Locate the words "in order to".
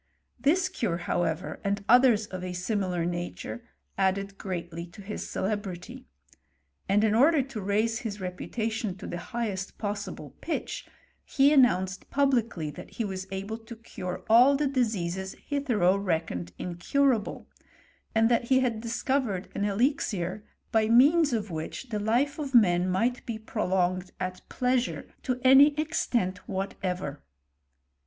7.03-7.61